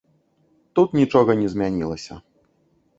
[0.79, 2.13] Тут нічога не змянілася.